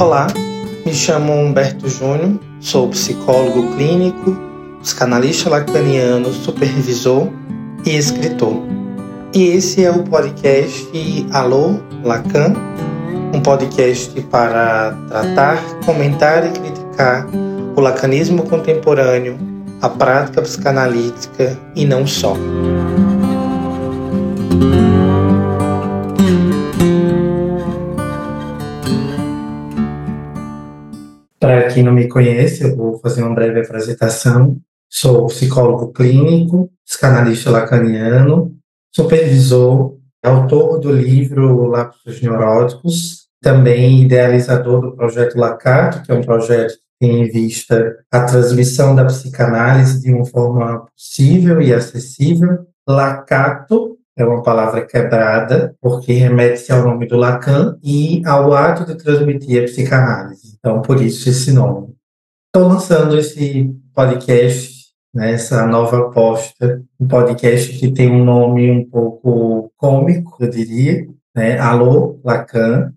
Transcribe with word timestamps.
Olá, 0.00 0.28
me 0.86 0.94
chamo 0.94 1.30
Humberto 1.30 1.86
Júnior, 1.86 2.40
sou 2.58 2.88
psicólogo 2.88 3.76
clínico, 3.76 4.34
psicanalista 4.80 5.50
lacaniano, 5.50 6.32
supervisor 6.32 7.28
e 7.84 7.96
escritor. 7.96 8.62
E 9.34 9.48
esse 9.48 9.84
é 9.84 9.90
o 9.90 10.02
podcast 10.04 10.90
Alô 11.32 11.80
Lacan, 12.02 12.54
um 13.34 13.42
podcast 13.42 14.18
para 14.22 14.96
tratar, 15.06 15.62
comentar 15.84 16.46
e 16.46 16.50
criticar 16.58 17.28
o 17.76 17.80
lacanismo 17.82 18.44
contemporâneo, 18.44 19.38
a 19.82 19.88
prática 19.90 20.40
psicanalítica 20.40 21.58
e 21.76 21.84
não 21.84 22.06
só. 22.06 22.34
Para 31.40 31.68
quem 31.68 31.82
não 31.82 31.92
me 31.92 32.06
conhece, 32.06 32.62
eu 32.62 32.76
vou 32.76 32.98
fazer 32.98 33.22
uma 33.22 33.34
breve 33.34 33.60
apresentação. 33.60 34.60
Sou 34.90 35.26
psicólogo 35.28 35.90
clínico, 35.90 36.70
psicanalista 36.86 37.50
lacaniano, 37.50 38.54
supervisor, 38.94 39.96
autor 40.22 40.78
do 40.78 40.92
livro 40.92 41.66
Lapsos 41.66 42.20
Neuróticos, 42.20 43.28
também 43.40 44.02
idealizador 44.02 44.82
do 44.82 44.94
projeto 44.94 45.38
Lacato, 45.38 46.02
que 46.02 46.12
é 46.12 46.14
um 46.14 46.20
projeto 46.20 46.74
que 46.74 47.06
tem 47.06 47.22
em 47.22 47.30
vista 47.30 47.96
a 48.12 48.24
transmissão 48.24 48.94
da 48.94 49.06
psicanálise 49.06 50.02
de 50.02 50.12
uma 50.12 50.26
forma 50.26 50.84
possível 50.94 51.62
e 51.62 51.72
acessível. 51.72 52.66
Lacato 52.86 53.96
é 54.22 54.24
uma 54.24 54.42
palavra 54.42 54.86
quebrada, 54.86 55.74
porque 55.80 56.12
remete-se 56.12 56.72
ao 56.72 56.84
nome 56.84 57.06
do 57.06 57.16
Lacan 57.16 57.78
e 57.82 58.22
ao 58.26 58.52
ato 58.52 58.84
de 58.84 58.96
transmitir 58.96 59.62
a 59.62 59.64
psicanálise. 59.64 60.56
Então, 60.58 60.82
por 60.82 61.00
isso 61.00 61.28
esse 61.28 61.52
nome. 61.52 61.94
Estou 62.46 62.68
lançando 62.68 63.16
esse 63.16 63.72
podcast, 63.94 64.88
né, 65.14 65.32
essa 65.32 65.66
nova 65.66 66.08
aposta, 66.08 66.82
um 66.98 67.06
podcast 67.06 67.78
que 67.78 67.92
tem 67.92 68.10
um 68.10 68.24
nome 68.24 68.70
um 68.70 68.88
pouco 68.88 69.72
cômico, 69.76 70.36
eu 70.40 70.50
diria, 70.50 71.06
né, 71.34 71.58
Alô 71.58 72.20
Lacan, 72.24 72.92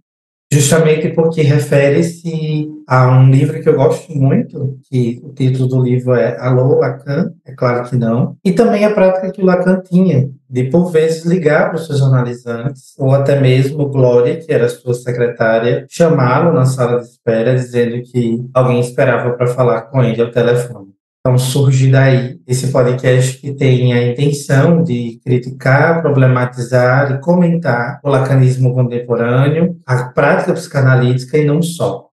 justamente 0.51 1.09
porque 1.09 1.41
refere-se 1.41 2.67
a 2.87 3.09
um 3.17 3.29
livro 3.29 3.61
que 3.61 3.69
eu 3.69 3.75
gosto 3.75 4.11
muito, 4.13 4.77
que 4.89 5.21
o 5.23 5.33
título 5.33 5.67
do 5.67 5.81
livro 5.81 6.13
é 6.13 6.37
Alô 6.39 6.79
Lacan, 6.79 7.31
é 7.45 7.53
claro 7.53 7.89
que 7.89 7.95
não, 7.95 8.37
e 8.43 8.51
também 8.51 8.85
a 8.85 8.93
prática 8.93 9.31
que 9.31 9.41
o 9.41 9.45
Lacan 9.45 9.81
tinha 9.81 10.29
de 10.49 10.65
por 10.65 10.91
vezes 10.91 11.25
ligar 11.25 11.69
para 11.69 11.79
os 11.79 11.87
seus 11.87 12.01
analisantes, 12.01 12.93
ou 12.97 13.11
até 13.11 13.39
mesmo 13.39 13.89
Glória, 13.89 14.39
que 14.39 14.53
era 14.53 14.69
sua 14.69 14.93
secretária, 14.93 15.85
chamá-lo 15.89 16.53
na 16.53 16.65
sala 16.65 16.99
de 16.99 17.07
espera 17.07 17.55
dizendo 17.55 18.01
que 18.03 18.45
alguém 18.53 18.79
esperava 18.79 19.31
para 19.31 19.47
falar 19.47 19.81
com 19.83 20.03
ele 20.03 20.21
ao 20.21 20.29
telefone. 20.29 20.93
Então 21.25 21.37
surge 21.37 21.89
daí 21.89 22.37
esse 22.45 22.69
podcast 22.69 23.39
que 23.39 23.53
tem 23.53 23.93
a 23.93 24.11
intenção 24.11 24.83
de 24.83 25.21
criticar, 25.23 26.01
problematizar 26.01 27.13
e 27.13 27.19
comentar 27.21 28.01
o 28.03 28.09
lacanismo 28.09 28.73
contemporâneo, 28.73 29.77
a 29.87 30.09
prática 30.09 30.51
psicanalítica 30.51 31.37
e 31.37 31.45
não 31.45 31.61
só. 31.61 32.09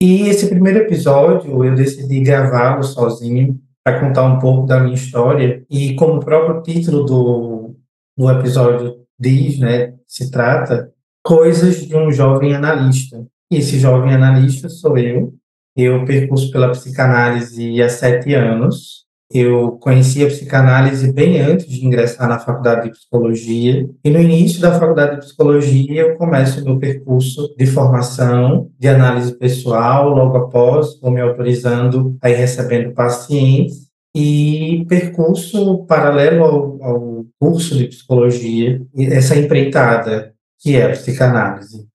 E 0.00 0.28
esse 0.28 0.48
primeiro 0.48 0.80
episódio 0.80 1.64
eu 1.64 1.74
decidi 1.74 2.20
gravá-lo 2.20 2.82
sozinho 2.82 3.58
para 3.82 3.98
contar 4.00 4.24
um 4.24 4.38
pouco 4.38 4.66
da 4.66 4.80
minha 4.80 4.94
história 4.94 5.64
e 5.70 5.94
como 5.94 6.16
o 6.16 6.24
próprio 6.24 6.60
título 6.62 7.04
do, 7.04 7.76
do 8.16 8.30
episódio 8.30 9.06
diz, 9.18 9.58
né, 9.58 9.94
se 10.06 10.30
trata 10.30 10.92
coisas 11.22 11.86
de 11.86 11.96
um 11.96 12.12
jovem 12.12 12.54
analista. 12.54 13.26
E 13.50 13.56
esse 13.56 13.78
jovem 13.78 14.12
analista 14.12 14.68
sou 14.68 14.98
eu, 14.98 15.34
eu 15.74 16.04
percurso 16.04 16.50
pela 16.50 16.72
psicanálise 16.72 17.80
há 17.80 17.88
sete 17.88 18.34
anos. 18.34 19.05
Eu 19.32 19.72
conheci 19.72 20.24
a 20.24 20.28
psicanálise 20.28 21.12
bem 21.12 21.40
antes 21.40 21.66
de 21.66 21.84
ingressar 21.84 22.28
na 22.28 22.38
faculdade 22.38 22.84
de 22.84 22.90
psicologia. 22.92 23.88
E 24.04 24.10
no 24.10 24.20
início 24.20 24.60
da 24.60 24.78
faculdade 24.78 25.16
de 25.16 25.26
psicologia, 25.26 26.02
eu 26.02 26.16
começo 26.16 26.64
meu 26.64 26.78
percurso 26.78 27.52
de 27.56 27.66
formação, 27.66 28.70
de 28.78 28.86
análise 28.88 29.36
pessoal. 29.36 30.10
Logo 30.10 30.36
após, 30.36 31.00
vou 31.00 31.10
me 31.10 31.20
autorizando 31.20 32.16
a 32.22 32.30
ir 32.30 32.36
recebendo 32.36 32.94
pacientes. 32.94 33.86
E 34.14 34.86
percurso 34.88 35.84
paralelo 35.86 36.44
ao, 36.44 36.82
ao 36.82 37.26
curso 37.38 37.76
de 37.76 37.88
psicologia, 37.88 38.80
essa 38.96 39.36
empreitada 39.36 40.32
que 40.58 40.76
é 40.76 40.86
a 40.86 40.90
psicanálise. 40.90 41.86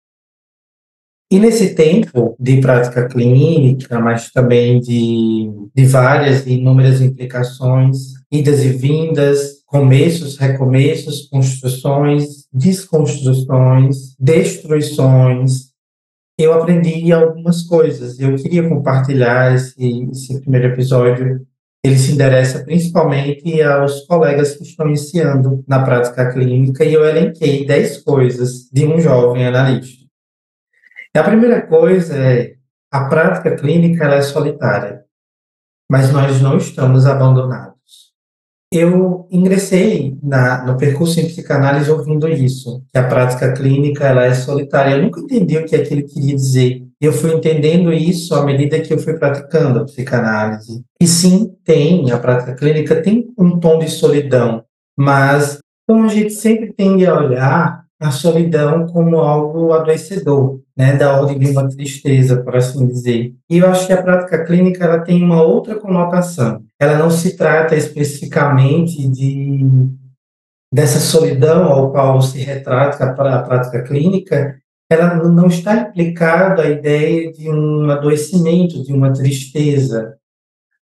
E 1.31 1.40
nesse 1.40 1.74
tempo 1.74 2.36
de 2.38 2.59
prática 2.59 3.08
clínica, 3.08 4.02
mas 4.02 4.30
também 4.31 4.81
de, 4.81 5.50
de 5.74 5.86
várias 5.86 6.46
e 6.46 6.56
inúmeras 6.56 7.00
implicações, 7.00 8.16
idas 8.30 8.62
e 8.66 8.68
vindas, 8.68 9.64
começos, 9.66 10.38
recomeços, 10.38 11.30
construções, 11.30 12.47
desconstruções, 12.52 14.14
destruições, 14.19 15.72
eu 16.38 16.52
aprendi 16.52 17.14
algumas 17.14 17.62
coisas. 17.63 18.19
Eu 18.19 18.36
queria 18.36 18.68
compartilhar 18.68 19.56
esse, 19.56 20.09
esse 20.12 20.42
primeiro 20.42 20.68
episódio. 20.68 21.48
Ele 21.81 21.98
se 21.98 22.12
endereça 22.12 22.59
principalmente 22.59 23.62
aos 23.62 24.02
colegas 24.02 24.58
que 24.58 24.63
estão 24.63 24.88
iniciando 24.88 25.63
na 25.66 25.81
prática 25.81 26.30
clínica 26.30 26.84
e 26.84 26.94
eu 26.94 27.06
elenquei 27.06 27.66
10 27.66 28.00
coisas 28.00 28.69
de 28.69 28.86
um 28.86 29.00
jovem 29.00 29.46
analista. 29.48 30.00
A 31.14 31.24
primeira 31.24 31.62
coisa 31.62 32.16
é 32.16 32.56
a 32.90 33.06
prática 33.06 33.56
clínica 33.56 34.06
é 34.06 34.22
solitária, 34.22 35.04
mas 35.90 36.12
nós 36.12 36.42
não 36.42 36.56
estamos 36.56 37.06
abandonados. 37.06 37.72
Eu 38.74 39.28
ingressei 39.30 40.18
na, 40.24 40.66
no 40.66 40.78
percurso 40.78 41.20
em 41.20 41.26
psicanálise 41.26 41.92
ouvindo 41.92 42.30
isso, 42.30 42.82
que 42.90 42.98
a 42.98 43.08
prática 43.08 43.52
clínica 43.52 44.08
ela 44.08 44.24
é 44.24 44.34
solitária. 44.34 44.96
Eu 44.96 45.04
nunca 45.04 45.20
entendi 45.20 45.58
o 45.58 45.66
que 45.66 45.76
aquilo 45.76 46.08
queria 46.08 46.36
dizer. 46.36 46.88
Eu 47.02 47.12
fui 47.12 47.34
entendendo 47.34 47.92
isso 47.92 48.34
à 48.34 48.46
medida 48.46 48.80
que 48.80 48.94
eu 48.94 49.00
fui 49.00 49.16
praticando 49.16 49.80
a 49.80 49.86
psicanálise. 49.86 50.82
E 51.02 51.06
sim, 51.06 51.54
tem, 51.66 52.10
a 52.12 52.18
prática 52.18 52.56
clínica 52.56 53.02
tem 53.02 53.34
um 53.38 53.60
tom 53.60 53.80
de 53.80 53.90
solidão, 53.90 54.64
mas 54.98 55.60
então 55.84 56.06
a 56.06 56.08
gente 56.08 56.32
sempre 56.32 56.72
tende 56.72 57.06
a 57.06 57.16
olhar 57.16 57.82
a 58.00 58.12
solidão 58.12 58.88
como 58.88 59.20
algo 59.20 59.74
adoecedor, 59.74 60.60
né, 60.81 60.94
da 60.97 61.16
ordem 61.16 61.38
de 61.38 61.52
uma 61.52 61.69
tristeza, 61.69 62.42
por 62.42 62.56
assim 62.56 62.88
dizer. 62.88 63.36
E 63.47 63.59
eu 63.59 63.68
acho 63.68 63.86
que 63.86 63.94
a 63.94 64.02
prática 64.02 64.44
clínica 64.44 64.84
ela 64.84 64.97
tem 64.97 65.24
uma 65.24 65.44
outra 65.44 65.75
conotação. 65.75 66.64
Ela 66.80 66.97
não 66.97 67.12
se 67.12 67.38
trata 67.38 67.75
especificamente 67.75 69.08
de 69.08 69.64
dessa 70.74 71.00
solidão 71.00 71.66
ao 71.66 71.92
qual 71.92 72.19
se 72.19 72.40
retrata 72.40 73.03
a 73.03 73.44
prática 73.44 73.84
clínica, 73.84 74.56
ela 74.90 75.16
não 75.16 75.47
está 75.47 75.75
implicada 75.75 76.64
a 76.64 76.69
ideia 76.69 77.31
de 77.31 77.48
um 77.48 77.92
adoecimento, 77.92 78.81
de 78.81 78.92
uma 78.92 79.13
tristeza, 79.13 80.16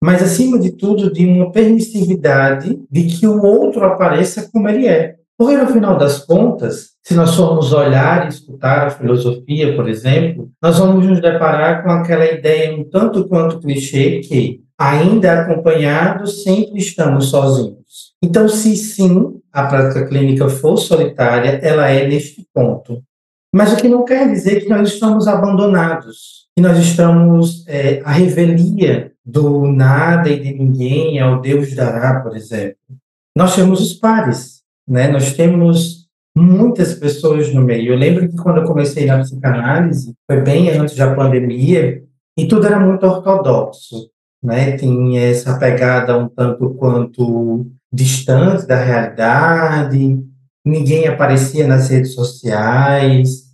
mas 0.02 0.22
acima 0.22 0.58
de 0.58 0.70
tudo 0.70 1.12
de 1.12 1.26
uma 1.26 1.52
permissividade 1.52 2.80
de 2.90 3.04
que 3.04 3.26
o 3.26 3.42
outro 3.42 3.84
apareça 3.84 4.48
como 4.50 4.66
ele 4.66 4.86
é. 4.86 5.16
Porque, 5.40 5.56
no 5.56 5.68
final 5.68 5.96
das 5.96 6.18
contas, 6.18 6.90
se 7.02 7.14
nós 7.14 7.34
formos 7.34 7.72
olhar 7.72 8.26
e 8.26 8.28
escutar 8.28 8.86
a 8.86 8.90
filosofia, 8.90 9.74
por 9.74 9.88
exemplo, 9.88 10.50
nós 10.62 10.78
vamos 10.78 11.06
nos 11.06 11.18
deparar 11.18 11.82
com 11.82 11.90
aquela 11.90 12.26
ideia 12.26 12.76
um 12.76 12.84
tanto 12.84 13.26
quanto 13.26 13.58
clichê 13.58 14.20
que, 14.20 14.60
ainda 14.76 15.40
acompanhados, 15.40 16.42
sempre 16.42 16.78
estamos 16.78 17.30
sozinhos. 17.30 18.12
Então, 18.22 18.50
se 18.50 18.76
sim, 18.76 19.40
a 19.50 19.62
prática 19.62 20.06
clínica 20.06 20.46
for 20.50 20.76
solitária, 20.76 21.58
ela 21.62 21.88
é 21.88 22.06
neste 22.06 22.46
ponto. 22.52 23.02
Mas 23.50 23.72
o 23.72 23.76
que 23.76 23.88
não 23.88 24.04
quer 24.04 24.30
dizer 24.30 24.60
que 24.60 24.68
nós 24.68 24.92
estamos 24.92 25.26
abandonados, 25.26 26.48
que 26.54 26.62
nós 26.62 26.76
estamos 26.76 27.66
é, 27.66 28.02
à 28.04 28.12
revelia 28.12 29.12
do 29.24 29.66
nada 29.66 30.28
e 30.28 30.38
de 30.38 30.52
ninguém, 30.52 31.18
ao 31.18 31.40
Deus 31.40 31.74
dará, 31.74 32.20
por 32.20 32.36
exemplo. 32.36 32.76
Nós 33.34 33.56
temos 33.56 33.80
os 33.80 33.94
pares, 33.94 34.59
né? 34.90 35.06
Nós 35.08 35.34
temos 35.34 36.08
muitas 36.36 36.94
pessoas 36.94 37.54
no 37.54 37.62
meio. 37.62 37.92
Eu 37.92 37.98
lembro 37.98 38.28
que 38.28 38.36
quando 38.36 38.58
eu 38.58 38.64
comecei 38.64 39.06
na 39.06 39.20
psicanálise, 39.20 40.14
foi 40.26 40.40
bem 40.40 40.68
antes 40.70 40.96
da 40.96 41.14
pandemia, 41.14 42.02
e 42.36 42.48
tudo 42.48 42.66
era 42.66 42.80
muito 42.80 43.06
ortodoxo, 43.06 44.10
né? 44.42 44.76
Tinha 44.76 45.20
essa 45.20 45.56
pegada 45.58 46.18
um 46.18 46.28
tanto 46.28 46.70
quanto 46.74 47.66
distante 47.92 48.66
da 48.66 48.82
realidade, 48.82 50.18
ninguém 50.64 51.06
aparecia 51.06 51.66
nas 51.66 51.88
redes 51.88 52.14
sociais, 52.14 53.50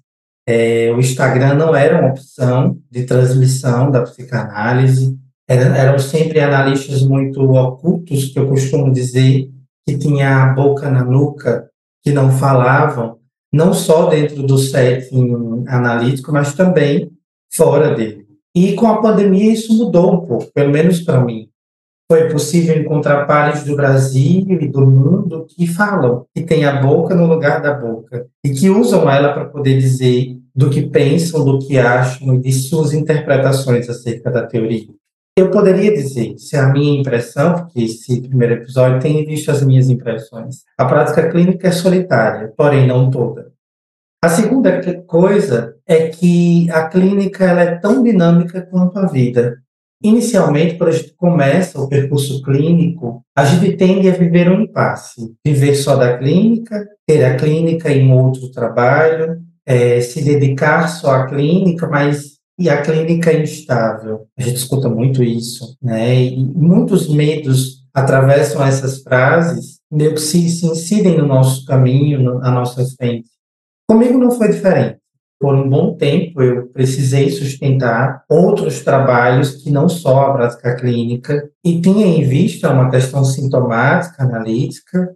é, 0.48 0.92
o 0.92 1.00
Instagram 1.00 1.54
não 1.54 1.74
era 1.74 1.98
uma 1.98 2.10
opção 2.10 2.78
de 2.90 3.04
transmissão 3.04 3.90
da 3.90 4.02
psicanálise, 4.02 5.18
eram, 5.48 5.74
eram 5.74 5.98
sempre 5.98 6.40
analistas 6.40 7.02
muito 7.02 7.40
ocultos, 7.40 8.26
que 8.26 8.38
eu 8.38 8.48
costumo 8.48 8.92
dizer, 8.92 9.50
que 9.86 9.96
tinha 9.96 10.42
a 10.42 10.46
boca 10.52 10.90
na 10.90 11.04
nuca, 11.04 11.70
que 12.02 12.12
não 12.12 12.30
falavam, 12.30 13.18
não 13.52 13.72
só 13.72 14.06
dentro 14.08 14.42
do 14.42 14.58
setting 14.58 15.64
analítico, 15.68 16.32
mas 16.32 16.54
também 16.54 17.10
fora 17.54 17.94
dele. 17.94 18.26
E 18.54 18.74
com 18.74 18.86
a 18.86 19.00
pandemia 19.00 19.52
isso 19.52 19.76
mudou 19.76 20.14
um 20.14 20.26
pouco, 20.26 20.52
pelo 20.52 20.72
menos 20.72 21.00
para 21.00 21.22
mim. 21.22 21.48
Foi 22.10 22.28
possível 22.28 22.76
encontrar 22.76 23.26
pares 23.26 23.64
do 23.64 23.74
Brasil 23.74 24.46
e 24.48 24.68
do 24.68 24.86
mundo 24.86 25.46
que 25.48 25.66
falam, 25.66 26.24
que 26.34 26.42
têm 26.42 26.64
a 26.64 26.80
boca 26.80 27.14
no 27.14 27.26
lugar 27.26 27.60
da 27.60 27.74
boca 27.74 28.26
e 28.44 28.50
que 28.50 28.70
usam 28.70 29.10
ela 29.10 29.32
para 29.32 29.46
poder 29.46 29.78
dizer 29.78 30.38
do 30.54 30.70
que 30.70 30.82
pensam, 30.82 31.44
do 31.44 31.58
que 31.58 31.78
acham 31.78 32.34
e 32.34 32.38
de 32.38 32.52
suas 32.52 32.92
interpretações 32.92 33.88
acerca 33.90 34.30
da 34.30 34.46
teoria. 34.46 34.88
Eu 35.38 35.50
poderia 35.50 35.92
dizer, 35.92 36.38
se 36.38 36.56
a 36.56 36.72
minha 36.72 36.98
impressão, 36.98 37.52
porque 37.56 37.82
esse 37.82 38.22
primeiro 38.22 38.54
episódio 38.54 39.00
tem 39.00 39.22
visto 39.26 39.50
as 39.50 39.62
minhas 39.62 39.90
impressões, 39.90 40.62
a 40.78 40.86
prática 40.86 41.28
clínica 41.28 41.68
é 41.68 41.72
solitária, 41.72 42.54
porém 42.56 42.86
não 42.86 43.10
toda. 43.10 43.52
A 44.24 44.30
segunda 44.30 44.80
coisa 45.04 45.76
é 45.86 46.08
que 46.08 46.70
a 46.70 46.88
clínica 46.88 47.44
ela 47.44 47.60
é 47.60 47.74
tão 47.76 48.02
dinâmica 48.02 48.62
quanto 48.62 48.98
a 48.98 49.06
vida. 49.06 49.58
Inicialmente, 50.02 50.76
quando 50.78 50.88
a 50.88 50.92
gente 50.92 51.14
começa 51.14 51.78
o 51.78 51.88
percurso 51.88 52.42
clínico, 52.42 53.22
a 53.36 53.44
gente 53.44 53.76
tende 53.76 54.08
a 54.08 54.12
viver 54.12 54.50
um 54.50 54.62
impasse. 54.62 55.34
Viver 55.46 55.74
só 55.74 55.96
da 55.96 56.16
clínica, 56.16 56.88
ter 57.06 57.22
a 57.24 57.36
clínica 57.36 57.92
em 57.92 58.10
outro 58.10 58.50
trabalho, 58.50 59.42
é, 59.66 60.00
se 60.00 60.24
dedicar 60.24 60.88
só 60.88 61.10
à 61.10 61.26
clínica, 61.26 61.86
mas 61.86 62.35
e 62.58 62.69
a 62.70 62.81
clínica 62.82 63.31
é 63.31 63.43
instável. 63.43 64.26
A 64.37 64.43
gente 64.43 64.56
escuta 64.56 64.88
muito 64.88 65.23
isso, 65.23 65.76
né? 65.82 66.25
E 66.25 66.37
muitos 66.37 67.08
medos 67.08 67.85
atravessam 67.93 68.64
essas 68.64 69.03
frases, 69.03 69.79
meio 69.91 70.14
que 70.14 70.20
se, 70.20 70.49
se 70.49 70.67
incidem 70.67 71.17
no 71.17 71.26
nosso 71.26 71.64
caminho, 71.64 72.23
no, 72.23 72.38
na 72.38 72.50
nossa 72.50 72.85
frente. 72.97 73.29
Comigo 73.88 74.19
não 74.19 74.31
foi 74.31 74.50
diferente. 74.50 74.99
Por 75.38 75.55
um 75.55 75.69
bom 75.69 75.94
tempo, 75.97 76.43
eu 76.43 76.67
precisei 76.69 77.31
sustentar 77.31 78.25
outros 78.29 78.81
trabalhos 78.81 79.62
que 79.62 79.70
não 79.70 79.88
só 79.88 80.23
a 80.23 80.32
prática 80.32 80.75
clínica, 80.76 81.50
e 81.62 81.81
tinha 81.81 82.06
em 82.06 82.23
vista 82.25 82.73
uma 82.73 82.91
questão 82.91 83.23
sintomática, 83.23 84.23
analítica, 84.23 85.14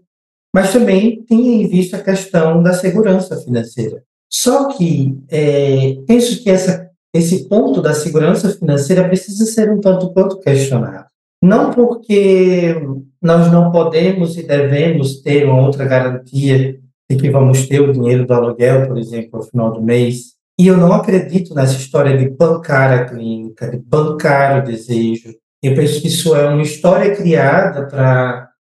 mas 0.55 0.73
também 0.73 1.25
tinha 1.25 1.63
em 1.63 1.69
vista 1.69 1.97
a 1.97 2.03
questão 2.03 2.63
da 2.63 2.75
segurança 2.75 3.37
financeira. 3.37 4.03
Só 4.31 4.69
que 4.69 5.19
é, 5.29 5.97
penso 6.07 6.43
que 6.43 6.51
essa, 6.51 6.90
esse 7.15 7.49
ponto 7.49 7.83
da 7.83 7.93
segurança 7.93 8.51
financeira 8.51 9.07
precisa 9.07 9.45
ser 9.47 9.71
um 9.71 9.81
tanto 9.81 10.13
quanto 10.13 10.39
questionado. 10.39 11.07
Não 11.43 11.71
porque 11.71 12.77
nós 13.21 13.51
não 13.51 13.73
podemos 13.73 14.37
e 14.37 14.43
devemos 14.43 15.21
ter 15.21 15.47
uma 15.47 15.61
outra 15.61 15.85
garantia 15.85 16.79
de 17.11 17.17
que 17.17 17.31
vamos 17.31 17.67
ter 17.67 17.81
o 17.81 17.93
dinheiro 17.93 18.27
do 18.27 18.33
aluguel, 18.33 18.87
por 18.87 18.99
exemplo, 18.99 19.39
ao 19.39 19.43
final 19.43 19.73
do 19.73 19.83
mês. 19.83 20.35
E 20.59 20.67
eu 20.67 20.77
não 20.77 20.93
acredito 20.93 21.55
nessa 21.55 21.77
história 21.77 22.17
de 22.17 22.29
bancar 22.29 22.93
a 22.93 23.05
clínica, 23.07 23.71
de 23.71 23.79
bancar 23.79 24.61
o 24.61 24.65
desejo. 24.65 25.35
Eu 25.63 25.75
penso 25.75 26.01
que 26.01 26.09
isso 26.09 26.35
é 26.37 26.49
uma 26.49 26.63
história 26.63 27.17
criada 27.17 27.87
para 27.87 28.51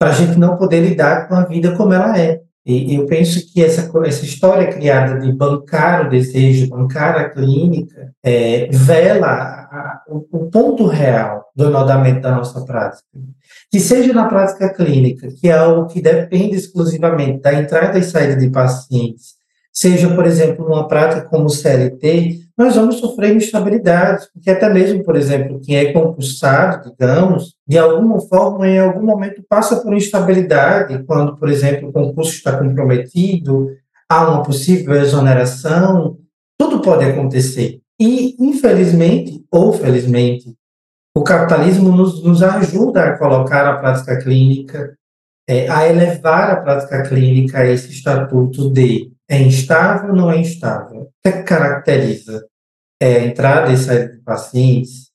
a 0.00 0.12
gente 0.12 0.38
não 0.38 0.56
poder 0.56 0.80
lidar 0.80 1.28
com 1.28 1.34
a 1.34 1.44
vida 1.44 1.74
como 1.74 1.92
ela 1.92 2.18
é. 2.18 2.42
E 2.66 2.96
eu 2.96 3.06
penso 3.06 3.40
que 3.52 3.62
essa, 3.62 3.88
essa 4.04 4.24
história 4.24 4.72
criada 4.72 5.20
de 5.20 5.32
bancar 5.32 6.04
o 6.04 6.10
desejo, 6.10 6.68
bancar 6.68 7.16
a 7.16 7.30
clínica, 7.30 8.12
é, 8.24 8.68
vela 8.72 9.28
a, 9.28 10.02
o, 10.08 10.26
o, 10.32 10.50
ponto 10.50 10.84
real 10.84 11.44
do 11.54 11.66
enodamento 11.66 12.22
da 12.22 12.34
nossa 12.34 12.64
prática. 12.64 13.06
Que 13.70 13.78
seja 13.78 14.12
na 14.12 14.26
prática 14.26 14.74
clínica, 14.74 15.28
que 15.28 15.48
é 15.48 15.52
algo 15.52 15.86
que 15.86 16.02
depende 16.02 16.56
exclusivamente 16.56 17.40
da 17.40 17.54
entrada 17.54 18.00
e 18.00 18.02
saída 18.02 18.34
de 18.34 18.50
pacientes, 18.50 19.35
seja, 19.76 20.08
por 20.14 20.24
exemplo, 20.24 20.66
numa 20.66 20.88
prática 20.88 21.28
como 21.28 21.44
o 21.44 21.50
CLT, 21.50 22.40
nós 22.56 22.74
vamos 22.74 22.96
sofrer 22.96 23.36
instabilidades, 23.36 24.26
porque 24.32 24.50
até 24.50 24.72
mesmo, 24.72 25.04
por 25.04 25.14
exemplo, 25.14 25.60
quem 25.60 25.76
é 25.76 25.92
concursado, 25.92 26.94
digamos, 26.98 27.54
de 27.68 27.76
alguma 27.76 28.18
forma, 28.22 28.66
em 28.66 28.78
algum 28.78 29.04
momento 29.04 29.44
passa 29.46 29.76
por 29.76 29.94
instabilidade, 29.94 31.04
quando, 31.04 31.36
por 31.36 31.50
exemplo, 31.50 31.90
o 31.90 31.92
concurso 31.92 32.32
está 32.32 32.56
comprometido, 32.56 33.68
há 34.08 34.30
uma 34.30 34.42
possível 34.42 34.94
exoneração, 34.94 36.16
tudo 36.58 36.80
pode 36.80 37.04
acontecer. 37.04 37.78
E, 38.00 38.34
infelizmente, 38.40 39.44
ou 39.52 39.74
felizmente, 39.74 40.54
o 41.14 41.22
capitalismo 41.22 41.94
nos, 41.94 42.24
nos 42.24 42.42
ajuda 42.42 43.04
a 43.04 43.18
colocar 43.18 43.66
a 43.66 43.76
prática 43.76 44.18
clínica, 44.18 44.96
é, 45.46 45.68
a 45.68 45.86
elevar 45.86 46.50
a 46.50 46.56
prática 46.56 47.02
clínica 47.02 47.58
a 47.58 47.66
esse 47.66 47.90
estatuto 47.90 48.70
de 48.70 49.14
é 49.28 49.40
instável 49.40 50.10
ou 50.10 50.16
não 50.16 50.30
é 50.30 50.38
instável? 50.38 51.02
O 51.02 51.08
que, 51.22 51.28
é 51.28 51.32
que 51.32 51.42
caracteriza 51.42 52.46
é, 53.00 53.26
entrada 53.26 53.72
e 53.72 53.76
saída 53.76 54.14
de 54.14 54.22
pacientes? 54.22 55.10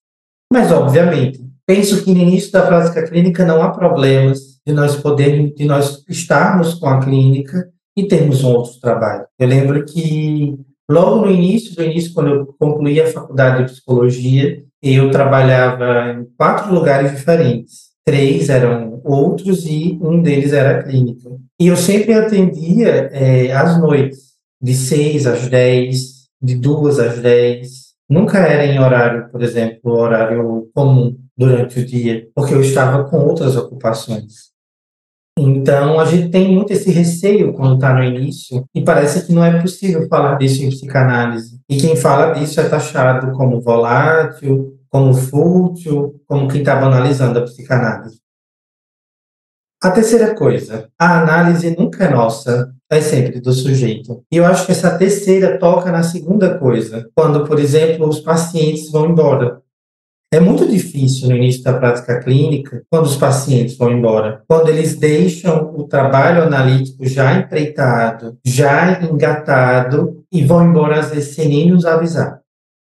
Mas, 0.51 0.71
obviamente, 0.71 1.39
penso 1.65 2.03
que 2.03 2.13
no 2.13 2.19
início 2.19 2.51
da 2.51 2.65
prática 2.65 3.07
clínica 3.07 3.45
não 3.45 3.61
há 3.61 3.69
problemas 3.71 4.39
de 4.65 4.73
nós 4.73 4.95
podermos, 4.95 5.55
de 5.55 5.65
nós 5.65 6.03
estarmos 6.09 6.73
com 6.75 6.87
a 6.87 6.99
clínica 6.99 7.69
e 7.97 8.07
termos 8.07 8.43
um 8.43 8.49
outro 8.49 8.79
trabalho. 8.79 9.25
Eu 9.39 9.47
lembro 9.47 9.85
que 9.85 10.57
logo 10.89 11.25
no 11.25 11.31
início 11.31 11.75
do 11.75 11.83
início, 11.83 12.13
quando 12.13 12.29
eu 12.29 12.55
concluí 12.59 12.99
a 12.99 13.11
faculdade 13.11 13.65
de 13.65 13.71
psicologia, 13.71 14.63
eu 14.81 15.09
trabalhava 15.11 16.11
em 16.11 16.25
quatro 16.37 16.73
lugares 16.73 17.11
diferentes 17.11 17.91
três 18.05 18.49
eram 18.49 18.90
outros 19.03 19.65
e 19.65 19.97
um 20.01 20.21
deles 20.21 20.53
era 20.53 20.79
a 20.79 20.83
clínica. 20.83 21.29
E 21.59 21.67
eu 21.67 21.75
sempre 21.75 22.13
atendia 22.13 23.09
é, 23.11 23.51
às 23.51 23.79
noites, 23.79 24.31
de 24.61 24.73
seis 24.73 25.25
às 25.25 25.47
dez, 25.47 26.27
de 26.41 26.55
duas 26.55 26.99
às 26.99 27.19
dez. 27.19 27.91
Nunca 28.09 28.39
era 28.39 28.65
em 28.65 28.79
horário, 28.79 29.29
por 29.31 29.41
exemplo, 29.41 29.93
horário 29.93 30.69
comum 30.73 31.17
durante 31.37 31.79
o 31.79 31.85
dia, 31.85 32.27
porque 32.35 32.53
eu 32.53 32.61
estava 32.61 33.05
com 33.05 33.19
outras 33.19 33.55
ocupações. 33.55 34.51
Então, 35.37 35.99
a 35.99 36.05
gente 36.05 36.29
tem 36.29 36.53
muito 36.53 36.73
esse 36.73 36.91
receio 36.91 37.53
quando 37.53 37.75
está 37.75 37.93
no 37.93 38.03
início, 38.03 38.65
e 38.75 38.83
parece 38.83 39.25
que 39.25 39.33
não 39.33 39.43
é 39.43 39.61
possível 39.61 40.07
falar 40.07 40.35
disso 40.35 40.63
em 40.63 40.69
psicanálise. 40.69 41.59
E 41.69 41.77
quem 41.77 41.95
fala 41.95 42.33
disso 42.33 42.59
é 42.59 42.67
taxado 42.67 43.31
como 43.31 43.61
volátil, 43.61 44.77
como 44.89 45.13
fútil, 45.13 46.21
como 46.27 46.49
quem 46.49 46.59
está 46.59 46.75
banalizando 46.75 47.39
a 47.39 47.43
psicanálise. 47.43 48.19
A 49.83 49.89
terceira 49.89 50.35
coisa, 50.35 50.89
a 50.99 51.21
análise 51.21 51.75
nunca 51.75 52.03
é 52.03 52.09
nossa, 52.11 52.71
é 52.87 53.01
sempre 53.01 53.41
do 53.41 53.51
sujeito. 53.51 54.23
E 54.31 54.37
eu 54.37 54.45
acho 54.45 54.67
que 54.67 54.73
essa 54.73 54.95
terceira 54.95 55.57
toca 55.57 55.91
na 55.91 56.03
segunda 56.03 56.55
coisa, 56.59 57.09
quando, 57.15 57.47
por 57.47 57.59
exemplo, 57.59 58.07
os 58.07 58.19
pacientes 58.19 58.91
vão 58.91 59.09
embora. 59.09 59.59
É 60.31 60.39
muito 60.39 60.67
difícil 60.67 61.29
no 61.29 61.35
início 61.35 61.63
da 61.63 61.73
prática 61.73 62.19
clínica, 62.19 62.83
quando 62.91 63.05
os 63.07 63.17
pacientes 63.17 63.75
vão 63.75 63.91
embora, 63.91 64.43
quando 64.47 64.69
eles 64.69 64.95
deixam 64.95 65.73
o 65.75 65.87
trabalho 65.87 66.43
analítico 66.43 67.03
já 67.07 67.33
empreitado, 67.33 68.37
já 68.45 69.01
engatado 69.01 70.23
e 70.31 70.43
vão 70.45 70.63
embora 70.63 70.99
às 70.99 71.09
vezes 71.09 71.33
sem 71.33 71.49
nem 71.49 71.71
nos 71.71 71.85
avisar. 71.85 72.39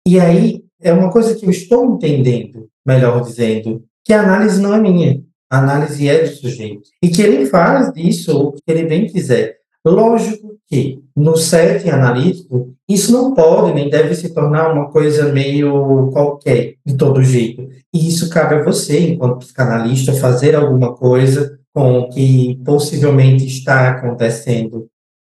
E 0.06 0.18
aí 0.18 0.64
é 0.80 0.90
uma 0.90 1.12
coisa 1.12 1.34
que 1.34 1.44
eu 1.44 1.50
estou 1.50 1.84
entendendo, 1.84 2.66
melhor 2.84 3.20
dizendo, 3.20 3.84
que 4.02 4.14
a 4.14 4.22
análise 4.22 4.58
não 4.58 4.74
é 4.74 4.80
minha, 4.80 5.22
a 5.50 5.58
análise 5.58 6.08
é 6.08 6.24
do 6.24 6.28
sujeito. 6.28 6.88
E 7.02 7.08
que 7.08 7.22
ele 7.22 7.46
faz 7.46 7.92
disso 7.92 8.36
o 8.38 8.52
que 8.52 8.62
ele 8.66 8.86
bem 8.86 9.06
quiser. 9.06 9.56
Lógico 9.84 10.56
que, 10.68 11.02
no 11.16 11.36
setting 11.36 11.88
analítico, 11.88 12.74
isso 12.88 13.12
não 13.12 13.34
pode 13.34 13.74
nem 13.74 13.88
deve 13.88 14.14
se 14.14 14.34
tornar 14.34 14.72
uma 14.72 14.90
coisa 14.90 15.32
meio 15.32 16.10
qualquer, 16.10 16.74
de 16.84 16.96
todo 16.96 17.22
jeito. 17.22 17.68
E 17.94 18.08
isso 18.08 18.28
cabe 18.28 18.56
a 18.56 18.62
você, 18.62 19.10
enquanto 19.10 19.38
psicanalista, 19.38 20.12
fazer 20.12 20.54
alguma 20.54 20.94
coisa 20.94 21.58
com 21.74 22.00
o 22.00 22.08
que 22.08 22.60
possivelmente 22.64 23.46
está 23.46 23.90
acontecendo. 23.90 24.88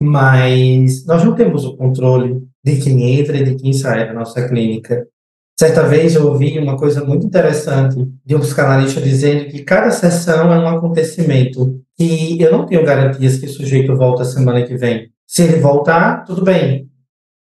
Mas 0.03 1.07
nós 1.07 1.25
não 1.25 1.35
temos 1.35 1.65
o 1.65 1.77
controle 1.77 2.43
de 2.65 2.77
quem 2.81 3.19
entra 3.19 3.37
e 3.37 3.45
de 3.45 3.55
quem 3.55 3.73
sai 3.73 4.07
da 4.07 4.13
nossa 4.13 4.47
clínica. 4.49 5.07
Certa 5.59 5.83
vez 5.83 6.15
eu 6.15 6.27
ouvi 6.27 6.59
uma 6.59 6.77
coisa 6.77 7.05
muito 7.05 7.27
interessante 7.27 7.97
de 8.25 8.35
um 8.35 8.41
psicanalista 8.41 9.01
dizendo 9.01 9.47
que 9.47 9.63
cada 9.63 9.91
sessão 9.91 10.53
é 10.53 10.59
um 10.59 10.69
acontecimento 10.69 11.81
e 11.99 12.43
eu 12.43 12.51
não 12.51 12.67
tenho 12.67 12.85
garantias 12.85 13.39
que 13.39 13.47
o 13.47 13.53
sujeito 13.53 13.97
volta 13.97 14.25
semana 14.25 14.63
que 14.63 14.77
vem. 14.77 15.11
Se 15.27 15.43
ele 15.43 15.61
voltar, 15.61 16.25
tudo 16.25 16.43
bem. 16.43 16.89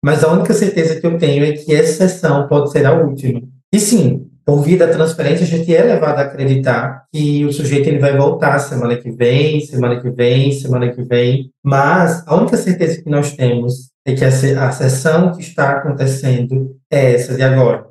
Mas 0.05 0.23
a 0.23 0.33
única 0.33 0.55
certeza 0.55 1.00
que 1.00 1.07
eu 1.07 1.19
tenho 1.19 1.45
é 1.45 1.53
que 1.53 1.75
essa 1.75 2.09
sessão 2.09 2.47
pode 2.47 2.71
ser 2.71 2.87
a 2.87 2.95
última. 2.95 3.43
E 3.73 3.81
sim, 3.81 4.31
por 4.45 4.62
via 4.62 4.79
da 4.79 4.88
transferência, 4.88 5.45
a 5.45 5.49
gente 5.49 5.75
é 5.75 5.83
levado 5.83 6.19
a 6.21 6.23
acreditar 6.23 7.05
que 7.12 7.45
o 7.45 7.53
sujeito 7.53 7.88
ele 7.88 7.99
vai 7.99 8.17
voltar 8.17 8.61
semana 8.61 8.97
que 8.97 9.11
vem, 9.11 9.61
semana 9.61 10.00
que 10.00 10.09
vem, 10.09 10.53
semana 10.53 10.93
que 10.93 11.03
vem. 11.03 11.50
Mas 11.65 12.23
a 12.29 12.37
única 12.37 12.57
certeza 12.57 13.03
que 13.03 13.11
nós 13.11 13.33
temos 13.33 13.91
é 14.06 14.14
que 14.14 14.25
a, 14.25 14.70
sessão 14.70 15.32
que 15.32 15.42
está 15.42 15.72
acontecendo 15.72 16.78
é 16.88 17.14
essa 17.14 17.34
de 17.34 17.42
agora. 17.42 17.88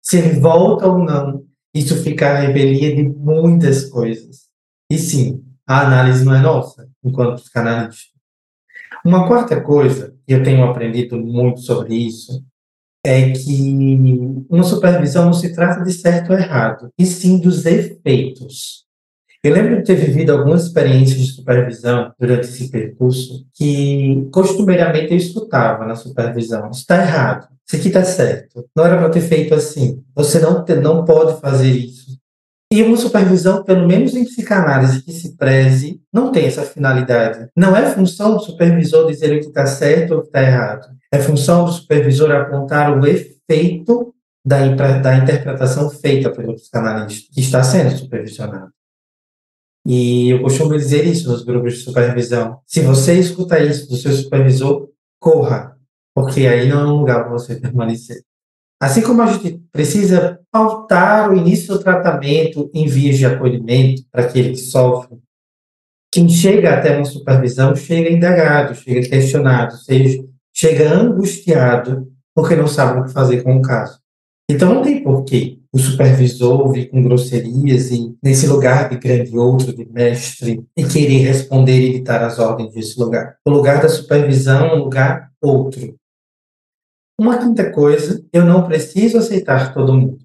Se 0.00 0.18
ele 0.18 0.38
volta 0.38 0.86
ou 0.86 0.98
não, 0.98 1.44
isso 1.74 2.00
fica 2.04 2.30
a 2.30 2.38
revelia 2.38 2.94
de 2.94 3.02
muitas 3.02 3.86
coisas. 3.86 4.46
E 4.88 4.96
sim, 4.96 5.44
a 5.66 5.84
análise 5.84 6.24
não 6.24 6.34
é 6.34 6.40
nossa, 6.40 6.88
enquanto 7.02 7.40
psicanalista. 7.42 8.16
Uma 9.04 9.26
quarta 9.26 9.60
coisa, 9.60 10.14
e 10.28 10.32
eu 10.32 10.44
tenho 10.44 10.64
aprendido 10.64 11.18
muito 11.18 11.60
sobre 11.60 11.94
isso, 11.94 12.44
é 13.04 13.32
que 13.32 13.74
uma 14.48 14.62
supervisão 14.62 15.26
não 15.26 15.32
se 15.32 15.52
trata 15.52 15.82
de 15.82 15.92
certo 15.92 16.32
ou 16.32 16.38
errado, 16.38 16.92
e 16.96 17.04
sim 17.04 17.40
dos 17.40 17.66
efeitos. 17.66 18.86
Eu 19.42 19.54
lembro 19.54 19.76
de 19.76 19.84
ter 19.84 19.94
vivido 19.94 20.32
algumas 20.32 20.64
experiências 20.64 21.20
de 21.20 21.32
supervisão 21.32 22.12
durante 22.18 22.48
esse 22.48 22.68
percurso 22.70 23.46
que 23.54 24.28
costumeiramente 24.32 25.12
eu 25.12 25.16
escutava 25.16 25.86
na 25.86 25.94
supervisão. 25.94 26.70
Está 26.70 26.96
errado, 26.96 27.48
isso 27.64 27.76
aqui 27.76 27.88
está 27.88 28.02
certo. 28.02 28.68
Não 28.74 28.84
era 28.84 28.96
para 28.98 29.10
ter 29.10 29.20
feito 29.20 29.54
assim. 29.54 30.02
Você 30.14 30.40
não, 30.40 30.64
te, 30.64 30.74
não 30.74 31.04
pode 31.04 31.40
fazer 31.40 31.70
isso. 31.70 32.18
E 32.72 32.82
uma 32.82 32.96
supervisão, 32.96 33.62
pelo 33.62 33.86
menos 33.86 34.14
em 34.14 34.24
psicanálise 34.24 35.02
que 35.02 35.12
se 35.12 35.36
preze, 35.36 36.02
não 36.12 36.32
tem 36.32 36.46
essa 36.46 36.62
finalidade. 36.62 37.48
Não 37.56 37.76
é 37.76 37.90
função 37.90 38.34
do 38.34 38.40
supervisor 38.40 39.06
dizer 39.06 39.34
o 39.34 39.40
que 39.40 39.46
está 39.46 39.66
certo 39.66 40.12
ou 40.12 40.18
o 40.18 40.22
que 40.22 40.28
está 40.28 40.42
errado. 40.42 40.88
É 41.12 41.18
função 41.18 41.64
do 41.64 41.72
supervisor 41.72 42.30
apontar 42.32 42.98
o 42.98 43.06
efeito 43.06 44.12
da, 44.44 44.66
da 44.98 45.16
interpretação 45.16 45.88
feita 45.88 46.30
pelo 46.30 46.54
psicanalista, 46.54 47.32
que 47.32 47.40
está 47.40 47.62
sendo 47.62 47.96
supervisionado. 47.96 48.72
E 49.90 50.28
eu 50.28 50.42
costumo 50.42 50.76
dizer 50.76 51.06
isso 51.06 51.30
nos 51.30 51.42
grupos 51.42 51.72
de 51.72 51.80
supervisão. 51.80 52.60
Se 52.66 52.82
você 52.82 53.18
escuta 53.18 53.58
isso 53.58 53.88
do 53.88 53.96
seu 53.96 54.12
supervisor, 54.12 54.90
corra, 55.18 55.78
porque 56.14 56.46
aí 56.46 56.68
não 56.68 56.80
é 56.80 56.84
um 56.84 56.96
lugar 56.98 57.24
para 57.24 57.32
você 57.32 57.56
permanecer. 57.58 58.22
Assim 58.78 59.00
como 59.00 59.22
a 59.22 59.32
gente 59.32 59.62
precisa 59.72 60.40
pautar 60.52 61.30
o 61.30 61.34
início 61.34 61.72
do 61.72 61.82
tratamento 61.82 62.70
em 62.74 62.86
vias 62.86 63.16
de 63.16 63.24
acolhimento 63.24 64.02
para 64.12 64.24
aquele 64.24 64.50
que 64.50 64.58
sofre, 64.58 65.18
quem 66.12 66.28
chega 66.28 66.74
até 66.74 66.94
uma 66.94 67.06
supervisão 67.06 67.74
chega 67.74 68.10
indagado, 68.10 68.74
chega 68.74 69.08
questionado, 69.08 69.74
seja, 69.78 70.22
chega 70.54 70.92
angustiado 70.92 72.12
porque 72.34 72.54
não 72.54 72.66
sabe 72.66 73.00
o 73.00 73.04
que 73.04 73.12
fazer 73.12 73.42
com 73.42 73.56
o 73.56 73.62
caso. 73.62 73.98
Então 74.50 74.74
não 74.74 74.82
tem 74.82 75.02
porquê 75.02 75.58
o 75.78 75.80
supervisor 75.80 76.72
vir 76.72 76.90
com 76.90 77.02
grosserias 77.02 77.90
e 77.90 78.14
nesse 78.22 78.46
lugar 78.46 78.90
de 78.90 78.96
grande 78.96 79.38
outro, 79.38 79.72
de 79.72 79.86
mestre, 79.86 80.64
e 80.76 80.84
querer 80.84 81.18
responder 81.18 81.80
e 81.80 81.90
evitar 81.90 82.22
as 82.22 82.38
ordens 82.38 82.74
desse 82.74 82.98
lugar. 82.98 83.36
O 83.46 83.50
lugar 83.50 83.80
da 83.80 83.88
supervisão 83.88 84.66
é 84.66 84.74
um 84.74 84.84
lugar 84.84 85.30
outro. 85.40 85.94
Uma 87.20 87.38
quinta 87.38 87.70
coisa, 87.70 88.22
eu 88.32 88.44
não 88.44 88.66
preciso 88.66 89.18
aceitar 89.18 89.72
todo 89.72 89.94
mundo. 89.94 90.18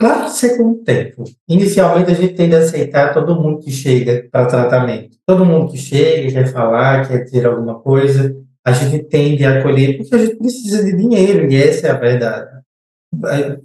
Claro 0.00 0.24
que 0.24 0.30
isso 0.30 0.46
é 0.46 0.56
com 0.56 0.70
o 0.70 0.74
tempo. 0.76 1.24
Inicialmente, 1.48 2.10
a 2.12 2.14
gente 2.14 2.34
tende 2.34 2.54
a 2.54 2.58
aceitar 2.58 3.12
todo 3.12 3.34
mundo 3.34 3.58
que 3.58 3.72
chega 3.72 4.28
para 4.30 4.46
tratamento. 4.46 5.16
Todo 5.26 5.44
mundo 5.44 5.72
que 5.72 5.78
chega, 5.78 6.32
quer 6.32 6.52
falar, 6.52 7.08
quer 7.08 7.24
dizer 7.24 7.46
alguma 7.46 7.80
coisa, 7.80 8.36
a 8.64 8.72
gente 8.72 9.04
tende 9.04 9.44
a 9.44 9.58
acolher 9.58 9.96
porque 9.96 10.14
a 10.14 10.18
gente 10.18 10.36
precisa 10.36 10.84
de 10.84 10.96
dinheiro, 10.96 11.50
e 11.50 11.56
essa 11.56 11.88
é 11.88 11.90
a 11.90 11.98
verdade. 11.98 12.58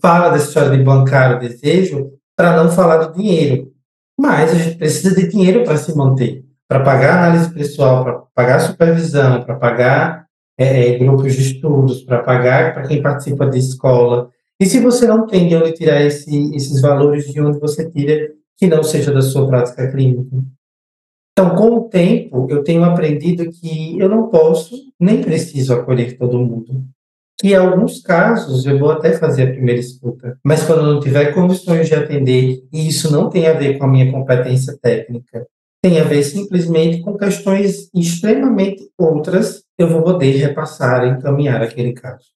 Fala 0.02 0.30
dessa 0.30 0.48
história 0.48 0.78
de 0.78 0.84
bancar 0.84 1.36
o 1.36 1.40
desejo 1.40 2.12
para 2.36 2.62
não 2.62 2.72
falar 2.72 2.98
do 2.98 3.14
dinheiro. 3.14 3.72
Mas 4.20 4.52
a 4.52 4.56
gente 4.56 4.78
precisa 4.78 5.16
de 5.16 5.28
dinheiro 5.28 5.64
para 5.64 5.78
se 5.78 5.96
manter, 5.96 6.46
para 6.68 6.84
pagar 6.84 7.18
análise 7.18 7.54
pessoal, 7.54 8.04
para 8.04 8.24
pagar 8.34 8.60
supervisão, 8.60 9.44
para 9.44 9.56
pagar 9.56 10.28
é, 10.58 10.90
é, 10.90 10.98
grupos 10.98 11.36
de 11.36 11.42
estudos, 11.42 12.04
para 12.04 12.22
pagar 12.22 12.74
para 12.74 12.88
quem 12.88 13.02
participa 13.02 13.50
de 13.50 13.60
escola. 13.60 14.30
E 14.60 14.66
se 14.66 14.80
você 14.80 15.08
não 15.08 15.26
tem 15.26 15.48
de 15.48 15.56
onde 15.56 15.74
tirar 15.74 16.02
esse, 16.02 16.56
esses 16.56 16.80
valores, 16.80 17.26
de 17.26 17.42
onde 17.42 17.60
você 17.60 17.90
tira 17.90 18.32
que 18.58 18.68
não 18.68 18.84
seja 18.84 19.12
da 19.12 19.22
sua 19.22 19.48
prática 19.48 19.92
clínica? 19.92 20.38
Então, 21.32 21.56
com 21.56 21.78
o 21.78 21.90
tempo, 21.90 22.48
eu 22.50 22.64
tenho 22.64 22.84
aprendido 22.84 23.50
que 23.50 24.00
eu 24.00 24.08
não 24.08 24.30
posso, 24.30 24.76
nem 25.00 25.22
preciso 25.22 25.74
acolher 25.74 26.16
todo 26.18 26.40
mundo. 26.40 26.86
Que 27.40 27.50
em 27.50 27.56
alguns 27.56 28.02
casos 28.02 28.66
eu 28.66 28.80
vou 28.80 28.92
até 28.92 29.14
fazer 29.14 29.44
a 29.44 29.52
primeira 29.52 29.80
escuta, 29.80 30.38
mas 30.44 30.64
quando 30.64 30.80
eu 30.80 30.94
não 30.94 31.00
tiver 31.00 31.34
condições 31.34 31.88
de 31.88 31.96
atender, 31.96 32.64
e 32.72 32.88
isso 32.88 33.12
não 33.12 33.30
tem 33.30 33.48
a 33.48 33.54
ver 33.54 33.78
com 33.78 33.86
a 33.86 33.88
minha 33.88 34.12
competência 34.12 34.78
técnica, 34.82 35.46
tem 35.82 36.00
a 36.00 36.04
ver 36.04 36.24
simplesmente 36.24 37.02
com 37.02 37.18
questões 37.18 37.90
extremamente 37.94 38.90
outras, 38.98 39.64
eu 39.78 39.90
vou 39.90 40.02
poder 40.02 40.32
repassar 40.38 41.06
encaminhar 41.06 41.62
aquele 41.62 41.92
caso. 41.92 42.28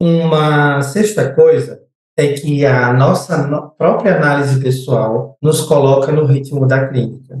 Uma 0.00 0.82
sexta 0.82 1.32
coisa 1.32 1.80
é 2.16 2.32
que 2.32 2.66
a 2.66 2.92
nossa 2.92 3.72
própria 3.78 4.16
análise 4.16 4.60
pessoal 4.60 5.36
nos 5.40 5.60
coloca 5.60 6.10
no 6.10 6.26
ritmo 6.26 6.66
da 6.66 6.88
clínica. 6.88 7.40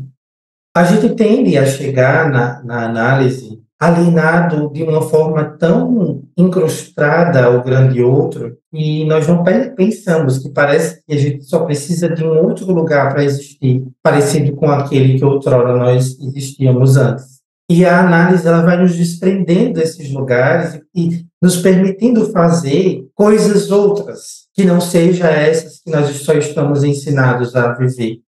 A 0.74 0.84
gente 0.84 1.14
tende 1.14 1.58
a 1.58 1.66
chegar 1.66 2.30
na, 2.30 2.62
na 2.62 2.84
análise 2.86 3.60
alienado 3.80 4.72
de 4.72 4.84
uma 4.84 5.02
forma 5.02 5.44
tão 5.58 6.21
incrustada 6.36 7.44
ao 7.44 7.62
grande 7.62 8.02
outro 8.02 8.56
e 8.72 9.04
nós 9.04 9.28
não 9.28 9.44
pensamos 9.76 10.38
que 10.38 10.48
parece 10.50 11.02
que 11.04 11.12
a 11.12 11.18
gente 11.18 11.44
só 11.44 11.64
precisa 11.64 12.08
de 12.08 12.24
um 12.24 12.42
outro 12.44 12.72
lugar 12.72 13.12
para 13.12 13.24
existir, 13.24 13.84
parecido 14.02 14.56
com 14.56 14.70
aquele 14.70 15.18
que 15.18 15.24
outrora 15.24 15.76
nós 15.76 16.18
existíamos 16.18 16.96
antes. 16.96 17.42
E 17.70 17.84
a 17.84 18.00
análise 18.00 18.46
ela 18.46 18.62
vai 18.62 18.76
nos 18.76 18.94
desprendendo 18.94 19.74
desses 19.74 20.10
lugares 20.12 20.80
e 20.94 21.24
nos 21.40 21.56
permitindo 21.56 22.30
fazer 22.30 23.06
coisas 23.14 23.70
outras, 23.70 24.46
que 24.54 24.64
não 24.64 24.80
sejam 24.80 25.26
essas 25.26 25.80
que 25.80 25.90
nós 25.90 26.08
só 26.16 26.34
estamos 26.34 26.84
ensinados 26.84 27.54
a 27.56 27.72
viver. 27.72 28.20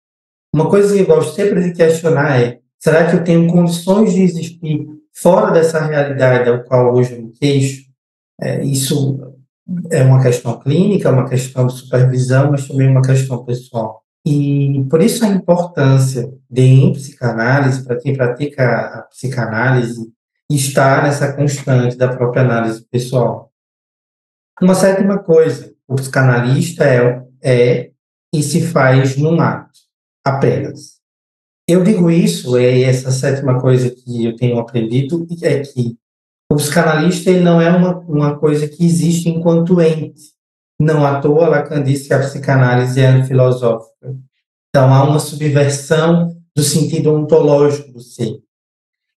Uma 0.55 0.69
coisa 0.69 0.95
que 0.95 1.01
eu 1.01 1.07
gosto 1.07 1.35
sempre 1.35 1.63
de 1.63 1.73
questionar 1.73 2.41
é: 2.41 2.59
será 2.79 3.11
que 3.11 3.17
eu 3.17 3.25
tenho 3.25 3.51
condições 3.51 4.13
de 4.13 4.23
existir 4.23 4.87
fora 5.15 5.53
dessa 5.53 5.81
realidade 5.81 6.49
ao 6.49 6.65
qual 6.65 6.95
hoje 6.95 7.15
eu 7.15 7.23
me 7.23 7.33
queixo, 7.33 7.84
é, 8.45 8.63
isso 8.63 9.35
é 9.91 10.03
uma 10.03 10.23
questão 10.23 10.59
clínica, 10.61 11.11
uma 11.11 11.29
questão 11.29 11.67
de 11.67 11.73
supervisão, 11.73 12.51
mas 12.51 12.69
também 12.69 12.91
uma 12.91 13.01
questão 13.01 13.43
pessoal. 13.45 14.03
E 14.27 14.85
por 14.91 15.01
isso 15.01 15.25
a 15.25 15.29
importância 15.29 16.31
de, 16.49 16.63
em 16.63 16.93
psicanálise, 16.93 17.83
para 17.83 17.99
quem 17.99 18.15
pratica 18.15 18.99
a 18.99 19.03
psicanálise, 19.03 20.13
estar 20.51 21.03
nessa 21.03 21.33
constante 21.33 21.97
da 21.97 22.15
própria 22.15 22.43
análise 22.43 22.85
pessoal. 22.91 23.51
Uma 24.61 24.75
sétima 24.75 25.19
coisa, 25.19 25.75
o 25.89 25.95
psicanalista 25.95 26.85
é, 26.85 27.27
é 27.43 27.91
e 28.33 28.43
se 28.43 28.67
faz 28.67 29.17
num 29.17 29.41
ato, 29.41 29.73
apenas. 30.25 31.01
Eu 31.67 31.83
digo 31.83 32.11
isso, 32.11 32.59
é 32.59 32.83
essa 32.83 33.11
sétima 33.11 33.59
coisa 33.59 33.91
que 33.91 34.27
eu 34.27 34.37
tenho 34.37 34.59
aprendido, 34.59 35.27
é 35.43 35.61
que 35.61 35.97
o 36.51 36.57
psicanalista 36.57 37.31
ele 37.31 37.41
não 37.41 37.61
é 37.61 37.71
uma, 37.71 37.99
uma 38.01 38.39
coisa 38.39 38.69
que 38.69 38.85
existe 38.85 39.29
enquanto 39.29 39.81
ente. 39.81 40.35
Não 40.79 41.05
à 41.05 41.21
toa 41.21 41.49
Lacan 41.49 41.83
disse 41.83 42.09
que 42.09 42.15
a 42.15 42.19
psicanálise 42.19 43.01
é 43.01 43.25
filosófica. 43.25 44.17
Então, 44.69 44.93
há 44.93 45.05
uma 45.05 45.19
subversão 45.19 46.37
do 46.55 46.63
sentido 46.63 47.15
ontológico 47.15 47.93
do 47.93 48.01
ser. 48.01 48.41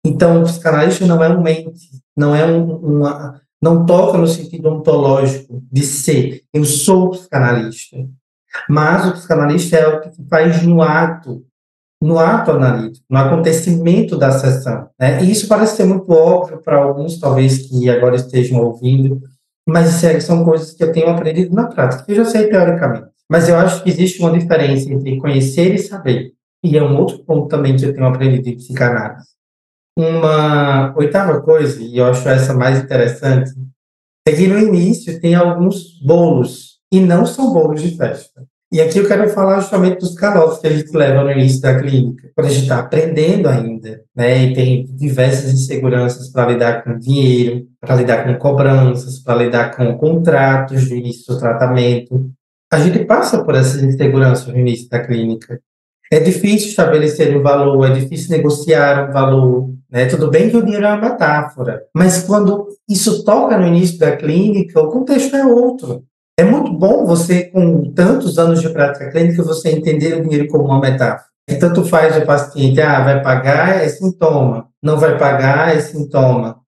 Então, 0.06 0.42
o 0.42 0.46
psicanalista 0.46 1.06
não 1.06 1.24
é 1.24 1.30
um 1.30 1.48
ente, 1.48 1.90
não 2.16 2.36
é 2.36 2.46
um, 2.46 2.76
uma, 2.76 3.42
não 3.62 3.86
toca 3.86 4.18
no 4.18 4.28
sentido 4.28 4.70
ontológico 4.70 5.64
de 5.72 5.84
ser. 5.84 6.44
Eu 6.54 6.64
sou 6.64 7.12
psicanalista. 7.12 7.98
Mas 8.70 9.08
o 9.08 9.14
psicanalista 9.14 9.78
é 9.78 9.88
o 9.88 10.02
que 10.02 10.10
faz 10.30 10.64
no 10.64 10.82
ato 10.82 11.46
no 12.02 12.20
ato 12.20 12.52
analítico, 12.52 13.06
no 13.10 13.18
acontecimento 13.18 14.18
da 14.18 14.32
sessão. 14.32 14.90
Né? 15.00 15.24
E 15.24 15.32
isso 15.32 15.48
parece 15.48 15.78
ser 15.78 15.86
muito 15.86 16.12
óbvio 16.12 16.62
para 16.62 16.78
alguns, 16.78 17.20
talvez, 17.20 17.68
que 17.68 17.90
agora 17.90 18.16
estejam 18.16 18.62
ouvindo, 18.62 19.22
mas 19.68 20.04
é, 20.04 20.20
são 20.20 20.46
coisas 20.46 20.74
que 20.74 20.84
eu 20.84 20.92
tenho 20.92 21.10
aprendido 21.10 21.54
na 21.54 21.68
prática, 21.68 22.04
que 22.04 22.12
eu 22.12 22.16
já 22.18 22.26
sei 22.26 22.48
teoricamente. 22.48 23.08
Mas 23.30 23.50
eu 23.50 23.58
acho 23.58 23.84
que 23.84 23.90
existe 23.90 24.22
uma 24.22 24.32
diferença 24.32 24.90
entre 24.90 25.18
conhecer 25.18 25.74
e 25.74 25.78
saber. 25.78 26.32
E 26.64 26.78
é 26.78 26.84
um 26.84 26.98
outro 26.98 27.20
ponto 27.20 27.48
também 27.48 27.76
que 27.76 27.86
eu 27.86 27.94
tenho 27.94 28.06
aprendido 28.06 28.48
em 28.48 28.56
psicanálise. 28.56 29.28
Uma 29.98 30.96
oitava 30.96 31.42
coisa, 31.42 31.82
e 31.82 31.98
eu 31.98 32.06
acho 32.06 32.28
essa 32.30 32.54
mais 32.54 32.80
interessante, 32.80 33.52
é 34.26 34.32
que 34.32 34.48
no 34.48 34.60
início 34.60 35.20
tem 35.20 35.36
alguns 35.36 36.00
bolos, 36.02 36.78
e 36.92 37.00
não 37.00 37.26
são 37.26 37.52
bolos 37.52 37.82
de 37.82 37.98
festa. 37.98 38.47
E 38.70 38.82
aqui 38.82 38.98
eu 38.98 39.08
quero 39.08 39.30
falar 39.30 39.62
justamente 39.62 40.02
dos 40.02 40.14
calotes 40.14 40.60
que 40.60 40.68
a 40.68 40.72
gente 40.72 40.92
leva 40.92 41.24
no 41.24 41.32
início 41.32 41.62
da 41.62 41.80
clínica, 41.80 42.30
quando 42.36 42.48
a 42.48 42.50
gente 42.50 42.64
está 42.64 42.80
aprendendo 42.80 43.48
ainda, 43.48 44.04
né? 44.14 44.44
E 44.44 44.54
tem 44.54 44.86
diversas 44.88 45.54
inseguranças 45.54 46.30
para 46.30 46.52
lidar 46.52 46.84
com 46.84 47.00
dinheiro, 47.00 47.66
para 47.80 47.96
lidar 47.96 48.26
com 48.26 48.36
cobranças, 48.38 49.20
para 49.20 49.44
lidar 49.44 49.74
com 49.74 49.98
contratos 49.98 50.86
de 50.86 50.96
início 50.96 51.34
do 51.34 51.40
tratamento. 51.40 52.30
A 52.70 52.80
gente 52.80 53.06
passa 53.06 53.42
por 53.42 53.56
essas 53.56 53.82
inseguranças 53.82 54.48
no 54.48 54.60
início 54.60 54.90
da 54.90 55.00
clínica. 55.00 55.62
É 56.12 56.20
difícil 56.20 56.68
estabelecer 56.68 57.38
um 57.38 57.42
valor, 57.42 57.90
é 57.90 57.94
difícil 57.94 58.36
negociar 58.36 59.10
um 59.10 59.14
valor, 59.14 59.74
né? 59.90 60.08
Tudo 60.08 60.30
bem 60.30 60.50
que 60.50 60.58
o 60.58 60.64
dinheiro 60.64 60.86
é 60.86 60.90
uma 60.90 61.10
metáfora, 61.10 61.84
mas 61.96 62.24
quando 62.24 62.68
isso 62.90 63.24
toca 63.24 63.58
no 63.58 63.68
início 63.68 63.98
da 63.98 64.18
clínica, 64.18 64.78
o 64.82 64.90
contexto 64.90 65.38
é 65.38 65.46
outro. 65.46 66.04
É 66.40 66.44
muito 66.44 66.72
bom 66.72 67.04
você, 67.04 67.46
com 67.46 67.92
tantos 67.94 68.38
anos 68.38 68.62
de 68.62 68.70
prática 68.70 69.10
clínica, 69.10 69.42
você 69.42 69.70
entender 69.70 70.14
o 70.14 70.22
dinheiro 70.22 70.48
como 70.48 70.66
uma 70.66 70.80
metáfora. 70.80 71.26
E 71.50 71.56
tanto 71.56 71.84
faz 71.84 72.16
o 72.16 72.26
paciente, 72.26 72.80
ah, 72.80 73.04
vai 73.04 73.24
pagar 73.24 73.84
é 73.84 73.90
sintoma, 73.90 74.68
não 74.84 75.00
vai 75.00 75.18
pagar 75.18 75.76
é 75.76 75.80
sintoma. 75.80 76.60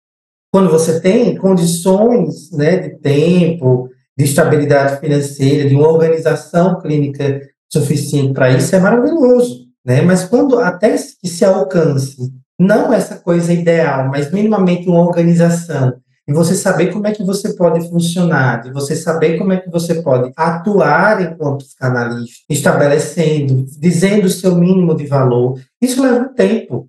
Quando 0.52 0.72
você 0.72 1.00
tem 1.00 1.36
condições 1.36 2.50
né, 2.52 2.78
de 2.78 2.98
tempo, 2.98 3.90
de 4.18 4.26
estabilidade 4.26 5.00
financeira, 5.00 5.70
de 5.70 5.76
uma 5.76 5.90
organização 5.90 6.80
clínica 6.82 7.42
suficiente 7.72 8.34
para 8.34 8.50
isso, 8.50 8.76
é 8.76 8.80
maravilhoso. 8.80 9.68
Né? 9.86 10.02
Mas 10.02 10.26
quando 10.26 10.58
até 10.60 10.96
que 11.22 11.28
se 11.28 11.46
alcance, 11.46 12.18
não 12.60 12.92
essa 12.92 13.18
coisa 13.18 13.54
ideal, 13.54 14.08
mas 14.08 14.32
minimamente 14.32 14.90
uma 14.90 15.06
organização, 15.06 15.94
e 16.30 16.32
você 16.32 16.54
saber 16.54 16.94
como 16.94 17.08
é 17.08 17.12
que 17.12 17.24
você 17.24 17.56
pode 17.56 17.90
funcionar, 17.90 18.62
de 18.62 18.72
você 18.72 18.96
saber 18.96 19.40
como 19.40 19.52
é 19.52 19.58
que 19.58 19.68
você 19.68 19.96
pode 19.96 20.32
atuar 20.36 21.20
enquanto 21.24 21.66
psicanalista, 21.66 22.46
estabelecendo, 22.48 23.66
dizendo 23.80 24.26
o 24.26 24.30
seu 24.30 24.56
mínimo 24.56 24.96
de 24.96 25.08
valor, 25.08 25.60
isso 25.82 26.04
leva 26.04 26.30
um 26.30 26.34
tempo. 26.36 26.88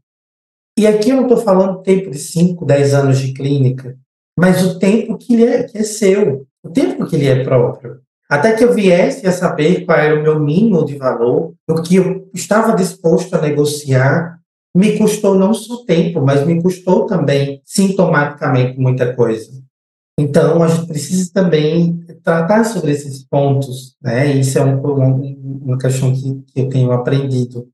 E 0.79 0.87
aqui 0.87 1.09
eu 1.09 1.17
não 1.17 1.23
estou 1.23 1.39
falando 1.39 1.81
tempo 1.81 2.11
de 2.11 2.19
5, 2.19 2.67
10 2.67 2.93
anos 2.93 3.19
de 3.19 3.33
clínica, 3.33 3.97
mas 4.39 4.63
o 4.63 4.79
tempo 4.79 5.17
que, 5.17 5.43
é, 5.43 5.63
que 5.63 5.79
é 5.79 5.85
seu, 5.85 6.47
o 6.63 6.69
tempo 6.69 7.07
que 7.07 7.17
lhe 7.17 7.27
é 7.27 7.43
próprio. 7.43 7.99
Até 8.29 8.53
que 8.53 8.63
eu 8.63 8.75
viesse 8.75 9.27
a 9.27 9.33
saber 9.33 9.87
qual 9.87 9.99
era 9.99 10.21
o 10.21 10.23
meu 10.23 10.39
mínimo 10.39 10.85
de 10.85 10.99
valor, 10.99 11.55
o 11.67 11.83
que 11.83 11.97
eu 11.97 12.29
estava 12.35 12.77
disposto 12.77 13.35
a 13.35 13.41
negociar, 13.41 14.39
me 14.77 14.97
custou 14.99 15.35
não 15.35 15.53
só 15.53 15.85
tempo, 15.85 16.21
mas 16.21 16.47
me 16.47 16.63
custou 16.63 17.07
também 17.07 17.61
sintomaticamente 17.65 18.79
muita 18.79 19.15
coisa. 19.15 19.51
Então, 20.19 20.63
a 20.63 20.69
gente 20.69 20.87
precisa 20.87 21.31
também 21.33 22.05
tratar 22.23 22.65
sobre 22.65 22.93
esses 22.93 23.25
pontos, 23.25 23.97
né? 24.03 24.33
Isso 24.33 24.59
é 24.59 24.65
um, 24.65 24.77
um, 24.87 25.61
uma 25.65 25.79
questão 25.79 26.13
que, 26.13 26.43
que 26.43 26.61
eu 26.61 26.69
tenho 26.69 26.93
aprendido. 26.93 27.69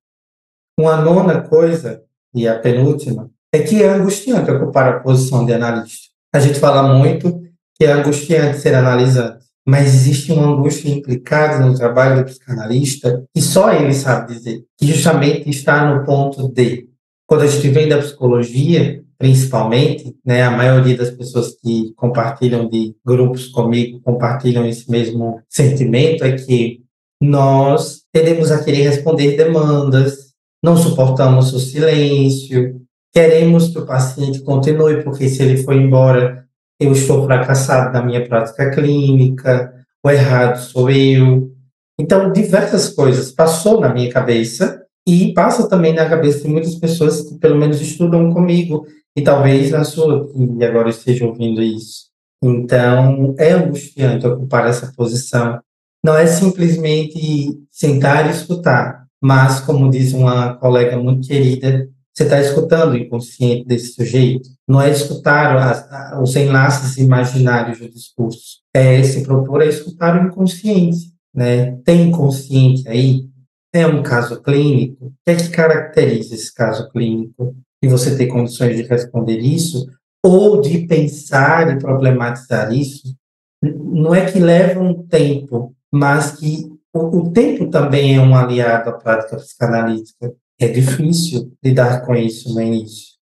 Uma 0.78 0.96
nona 0.96 1.40
coisa, 1.40 2.02
e 2.34 2.46
a 2.46 2.58
penúltima, 2.58 3.30
é 3.52 3.60
que 3.60 3.82
é 3.82 3.88
angustiante 3.88 4.50
ocupar 4.50 4.88
a 4.88 5.00
posição 5.00 5.44
de 5.44 5.52
analista. 5.52 6.10
A 6.32 6.38
gente 6.38 6.58
fala 6.58 6.94
muito 6.94 7.42
que 7.74 7.84
é 7.84 7.92
angustiante 7.92 8.58
ser 8.58 8.74
analisante 8.74 9.45
mas 9.66 9.94
existe 9.94 10.30
uma 10.30 10.46
angústia 10.46 10.88
implicada 10.88 11.64
no 11.66 11.74
trabalho 11.74 12.18
do 12.18 12.24
psicanalista 12.26 13.24
que 13.34 13.42
só 13.42 13.72
ele 13.72 13.92
sabe 13.92 14.34
dizer, 14.34 14.62
que 14.78 14.86
justamente 14.86 15.50
está 15.50 15.92
no 15.92 16.04
ponto 16.04 16.48
de, 16.48 16.88
quando 17.26 17.42
a 17.42 17.46
gente 17.46 17.68
vem 17.68 17.88
da 17.88 17.98
psicologia, 17.98 19.02
principalmente, 19.18 20.14
né, 20.24 20.42
a 20.42 20.50
maioria 20.50 20.96
das 20.96 21.10
pessoas 21.10 21.56
que 21.60 21.92
compartilham 21.96 22.68
de 22.68 22.94
grupos 23.04 23.48
comigo 23.48 24.00
compartilham 24.02 24.64
esse 24.66 24.88
mesmo 24.90 25.40
sentimento, 25.48 26.22
é 26.22 26.32
que 26.32 26.82
nós 27.20 28.02
tendemos 28.12 28.52
a 28.52 28.62
querer 28.62 28.82
responder 28.82 29.36
demandas, 29.36 30.32
não 30.62 30.76
suportamos 30.76 31.52
o 31.52 31.58
silêncio, 31.58 32.80
queremos 33.12 33.68
que 33.68 33.78
o 33.78 33.86
paciente 33.86 34.42
continue, 34.42 35.02
porque 35.02 35.28
se 35.28 35.42
ele 35.42 35.62
for 35.62 35.74
embora, 35.74 36.45
eu 36.80 36.92
estou 36.92 37.24
fracassado 37.24 37.92
na 37.92 38.02
minha 38.02 38.26
prática 38.26 38.70
clínica, 38.70 39.72
o 40.04 40.10
errado 40.10 40.58
sou 40.58 40.90
eu. 40.90 41.50
Então, 41.98 42.32
diversas 42.32 42.90
coisas 42.90 43.32
passou 43.32 43.80
na 43.80 43.92
minha 43.92 44.10
cabeça 44.10 44.82
e 45.06 45.32
passa 45.32 45.68
também 45.68 45.94
na 45.94 46.08
cabeça 46.08 46.42
de 46.42 46.48
muitas 46.48 46.74
pessoas 46.74 47.22
que 47.22 47.38
pelo 47.38 47.56
menos 47.56 47.80
estudam 47.80 48.32
comigo 48.32 48.86
e 49.16 49.22
talvez 49.22 49.70
na 49.70 49.84
sua 49.84 50.28
que 50.28 50.64
agora 50.64 50.90
esteja 50.90 51.26
ouvindo 51.26 51.62
isso. 51.62 52.06
Então, 52.42 53.34
é 53.38 53.52
angustiante 53.52 54.26
ocupar 54.26 54.68
essa 54.68 54.92
posição. 54.94 55.58
Não 56.04 56.16
é 56.16 56.26
simplesmente 56.26 57.58
sentar 57.72 58.26
e 58.26 58.30
escutar, 58.30 59.06
mas, 59.20 59.60
como 59.60 59.90
diz 59.90 60.12
uma 60.12 60.54
colega 60.54 60.98
muito 60.98 61.26
querida, 61.26 61.88
você 62.16 62.22
está 62.22 62.40
escutando 62.40 62.92
o 62.92 62.96
inconsciente 62.96 63.66
desse 63.66 63.92
sujeito. 63.92 64.48
Não 64.66 64.80
é 64.80 64.90
escutar 64.90 65.54
as, 65.54 66.18
os 66.22 66.34
enlaces 66.34 66.96
imaginários 66.96 67.78
do 67.78 67.90
discurso. 67.90 68.62
É 68.72 69.02
se 69.02 69.22
propor 69.22 69.60
a 69.60 69.66
escutar 69.66 70.18
o 70.18 70.26
inconsciente. 70.26 71.12
Né? 71.34 71.72
Tem 71.84 72.08
inconsciente 72.08 72.88
aí? 72.88 73.28
É 73.70 73.86
um 73.86 74.02
caso 74.02 74.42
clínico? 74.42 75.08
O 75.08 75.12
que 75.26 75.32
é 75.32 75.36
que 75.36 75.50
caracteriza 75.50 76.34
esse 76.34 76.54
caso 76.54 76.88
clínico? 76.88 77.54
E 77.82 77.88
você 77.88 78.16
ter 78.16 78.28
condições 78.28 78.76
de 78.76 78.84
responder 78.84 79.38
isso? 79.38 79.86
Ou 80.24 80.62
de 80.62 80.86
pensar 80.86 81.70
e 81.70 81.78
problematizar 81.78 82.72
isso? 82.72 83.14
Não 83.62 84.14
é 84.14 84.24
que 84.24 84.38
leva 84.38 84.80
um 84.80 85.06
tempo, 85.06 85.76
mas 85.92 86.32
que 86.32 86.64
o, 86.94 87.18
o 87.18 87.30
tempo 87.30 87.68
também 87.68 88.16
é 88.16 88.20
um 88.20 88.34
aliado 88.34 88.88
à 88.88 88.92
prática 88.94 89.36
psicanalítica 89.36 90.32
é 90.60 90.68
difícil 90.68 91.52
lidar 91.62 92.04
com 92.04 92.14
isso 92.14 92.52
no 92.54 92.60
início. 92.60 93.16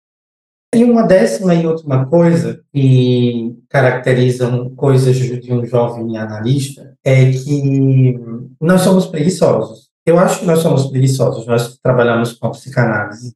E 0.75 0.85
uma 0.85 1.03
décima 1.03 1.55
e 1.55 1.67
última 1.67 2.07
coisa 2.07 2.63
que 2.73 3.55
caracterizam 3.69 4.75
coisas 4.75 5.17
de 5.17 5.53
um 5.53 5.67
jovem 5.67 6.17
analista 6.17 6.97
é 7.05 7.31
que 7.31 8.19
nós 8.59 8.81
somos 8.81 9.07
preguiçosos. 9.07 9.91
Eu 10.07 10.19
acho 10.19 10.41
que 10.41 10.47
nós 10.47 10.61
somos 10.61 10.87
preguiçosos, 10.87 11.47
nós 11.47 11.79
trabalhamos 11.83 12.33
com 12.33 12.51
psicanálise. 12.51 13.35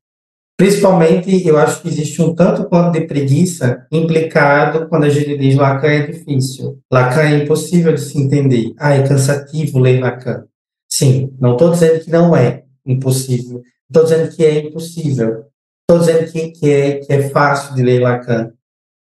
Principalmente, 0.57 1.47
eu 1.47 1.59
acho 1.59 1.83
que 1.83 1.89
existe 1.89 2.23
um 2.23 2.35
tanto 2.35 2.65
quanto 2.65 2.99
de 2.99 3.07
preguiça 3.07 3.87
implicado 3.93 4.89
quando 4.89 5.05
a 5.05 5.11
gente 5.11 5.37
diz 5.37 5.55
Lacan 5.55 5.89
é 5.89 6.07
difícil. 6.07 6.81
Lacan 6.91 7.21
é 7.21 7.43
impossível 7.43 7.93
de 7.93 8.01
se 8.01 8.19
entender. 8.19 8.73
Ah, 8.79 8.95
é 8.95 9.07
cansativo 9.07 9.79
ler 9.79 10.01
Lacan. 10.01 10.45
Sim, 10.89 11.37
não 11.39 11.53
estou 11.53 11.71
dizendo 11.71 12.03
que 12.03 12.11
não 12.11 12.35
é 12.35 12.65
impossível, 12.87 13.61
Estou 13.89 14.05
dizendo 14.05 14.35
que 14.35 14.45
é 14.45 14.59
impossível. 14.67 15.47
Estou 15.89 16.01
dizendo 16.01 16.33
que, 16.33 16.51
que, 16.51 16.71
é, 16.71 16.99
que 16.99 17.13
é 17.13 17.29
fácil 17.29 17.75
de 17.75 17.83
ler 17.83 18.01
Lacan. 18.01 18.53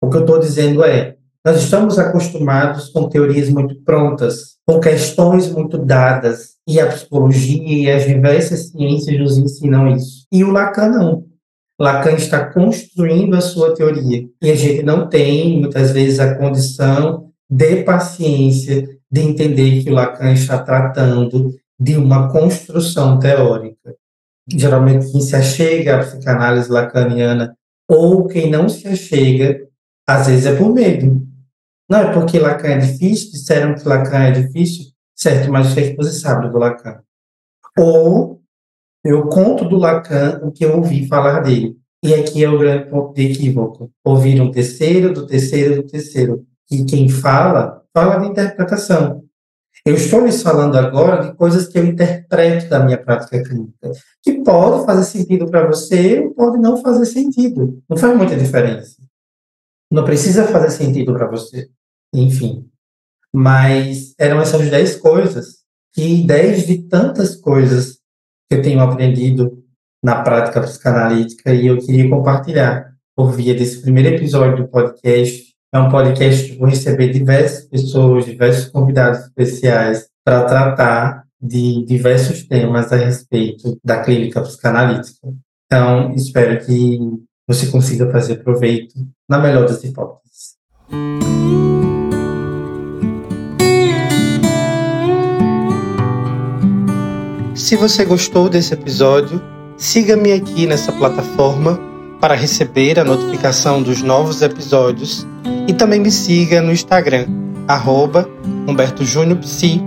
O 0.01 0.09
que 0.09 0.17
eu 0.17 0.21
estou 0.21 0.39
dizendo 0.39 0.85
é, 0.85 1.17
nós 1.45 1.61
estamos 1.63 1.99
acostumados 1.99 2.89
com 2.91 3.09
teorias 3.09 3.49
muito 3.49 3.83
prontas, 3.83 4.59
com 4.67 4.79
questões 4.79 5.51
muito 5.51 5.79
dadas, 5.79 6.57
e 6.69 6.79
a 6.79 6.87
psicologia 6.87 7.63
e 7.63 7.91
as 7.91 8.07
diversas 8.07 8.69
ciências 8.69 9.19
nos 9.19 9.39
ensinam 9.39 9.89
isso. 9.89 10.27
E 10.31 10.45
o 10.45 10.51
Lacan 10.51 10.89
não. 10.89 11.25
Lacan 11.81 12.13
está 12.13 12.45
construindo 12.53 13.35
a 13.35 13.41
sua 13.41 13.75
teoria. 13.75 14.29
E 14.43 14.51
a 14.51 14.55
gente 14.55 14.83
não 14.83 15.09
tem, 15.09 15.61
muitas 15.61 15.93
vezes, 15.93 16.21
a 16.21 16.35
condição 16.35 17.31
de 17.51 17.83
paciência 17.83 18.87
de 19.11 19.21
entender 19.21 19.83
que 19.83 19.91
o 19.91 19.95
Lacan 19.95 20.33
está 20.33 20.59
tratando 20.63 21.55
de 21.81 21.97
uma 21.97 22.31
construção 22.31 23.19
teórica 23.19 23.95
geralmente 24.49 25.11
quem 25.11 25.21
se 25.21 25.37
achega 25.37 25.97
à 25.97 25.99
psicanálise 26.01 26.71
lacaniana 26.71 27.57
ou 27.89 28.27
quem 28.27 28.51
não 28.51 28.69
se 28.69 28.87
achega, 28.87 29.67
às 30.07 30.27
vezes 30.27 30.47
é 30.47 30.57
por 30.57 30.73
medo. 30.73 31.27
Não 31.89 31.99
é 31.99 32.13
porque 32.13 32.39
Lacan 32.39 32.69
é 32.69 32.79
difícil, 32.79 33.33
disseram 33.33 33.75
que 33.75 33.89
Lacan 33.89 34.25
é 34.25 34.31
difícil, 34.31 34.93
certo, 35.15 35.51
mas 35.51 35.75
o 35.75 35.81
é 35.81 35.95
você 35.95 36.13
sabe 36.13 36.51
do 36.51 36.59
Lacan? 36.59 37.01
Ou 37.79 38.43
eu 39.05 39.27
conto 39.29 39.65
do 39.65 39.79
Lacan 39.79 40.41
o 40.43 40.53
que 40.53 40.65
eu 40.65 40.77
ouvi 40.77 41.07
falar 41.07 41.41
dele. 41.41 41.77
E 42.05 42.15
aqui 42.15 42.45
é 42.45 42.49
o 42.49 42.59
grande 42.59 42.91
ponto 42.91 43.15
de 43.15 43.33
equívoco. 43.33 43.91
Ouvir 44.05 44.41
um 44.41 44.51
terceiro, 44.51 45.13
do 45.13 45.27
terceiro, 45.27 45.77
do 45.77 45.89
terceiro. 45.89 46.47
E 46.71 46.85
quem 46.85 47.09
fala, 47.09 47.83
fala 47.93 48.19
de 48.19 48.29
interpretação. 48.29 49.25
Eu 49.89 49.95
estou 49.95 50.27
lhes 50.27 50.43
falando 50.43 50.77
agora 50.77 51.23
de 51.23 51.35
coisas 51.35 51.67
que 51.67 51.79
eu 51.79 51.87
interpreto 51.87 52.69
da 52.69 52.85
minha 52.85 53.03
prática 53.03 53.43
clínica, 53.43 53.91
que 54.23 54.45
pode 54.45 54.85
fazer 54.85 55.05
sentido 55.05 55.47
para 55.47 55.67
você 55.67 56.21
ou 56.21 56.35
pode 56.35 56.59
não 56.59 56.77
fazer 56.83 57.07
sentido. 57.07 57.83
Não 57.89 57.97
faz 57.97 58.15
muita 58.15 58.37
diferença. 58.37 58.97
Não 59.91 60.05
precisa 60.05 60.47
fazer 60.47 60.73
sentido 60.73 61.15
para 61.15 61.27
você. 61.27 61.71
Enfim. 62.13 62.69
Mas 63.33 64.13
eram 64.19 64.43
essas 64.43 64.69
dez 64.69 64.95
coisas, 64.97 65.61
que 65.95 66.23
dez 66.27 66.67
de 66.67 66.83
tantas 66.83 67.35
coisas 67.35 67.99
que 68.47 68.59
eu 68.59 68.63
tenho 68.63 68.81
aprendido 68.81 69.65
na 70.05 70.21
prática 70.21 70.61
psicanalítica 70.61 71.55
e 71.55 71.67
eu 71.67 71.79
queria 71.79 72.11
compartilhar 72.11 72.93
por 73.17 73.33
via 73.33 73.55
desse 73.55 73.81
primeiro 73.81 74.15
episódio 74.17 74.65
do 74.65 74.69
podcast 74.69 75.48
é 75.73 75.79
um 75.79 75.91
podcast 75.91 76.51
que 76.51 76.59
vou 76.59 76.69
receber 76.69 77.13
diversas 77.13 77.67
pessoas, 77.67 78.25
diversos 78.25 78.71
convidados 78.71 79.21
especiais 79.21 80.09
para 80.25 80.45
tratar 80.45 81.25
de 81.41 81.85
diversos 81.85 82.43
temas 82.47 82.91
a 82.93 82.97
respeito 82.97 83.79
da 83.85 84.03
clínica 84.03 84.41
psicanalítica. 84.41 85.29
Então, 85.67 86.15
espero 86.15 86.65
que 86.65 86.99
você 87.47 87.67
consiga 87.67 88.11
fazer 88.11 88.37
proveito 88.37 88.95
na 89.29 89.39
melhor 89.39 89.67
das 89.67 89.85
hipóteses. 89.85 90.57
Se 97.55 97.77
você 97.77 98.07
gostou 98.07 98.49
desse 98.49 98.73
episódio, 98.73 99.41
siga-me 99.77 100.33
aqui 100.33 100.67
nessa 100.67 100.93
plataforma 100.93 101.79
para 102.21 102.35
receber 102.35 102.99
a 102.99 103.05
notificação 103.05 103.83
dos 103.83 104.03
novos 104.03 104.41
episódios 104.41 105.27
e 105.69 105.75
também 105.75 106.01
me 106.01 106.11
siga 106.11 106.63
no 106.63 106.73
Instagram, 106.73 107.27
arroba 107.69 108.29
Humberto 108.67 109.05
Júnior 109.05 109.39
Psi, 109.39 109.83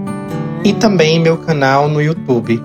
e 0.63 0.73
também 0.73 1.19
meu 1.19 1.37
canal 1.37 1.89
no 1.89 1.99
YouTube. 1.99 2.61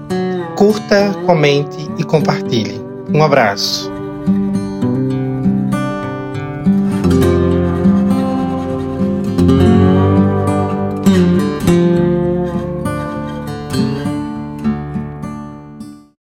Curta, 0.55 1.15
comente 1.25 1.79
e 1.99 2.05
compartilhe. 2.05 2.79
Um 3.13 3.23
abraço. 3.23 3.96